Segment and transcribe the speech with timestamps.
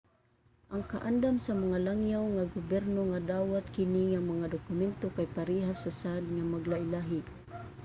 [0.73, 5.79] ang kaandam sa mga langyaw nga gobyerno nga dawaton kini nga mga dokumento kay parehas
[5.87, 7.19] ra sad nga maglahi-lahi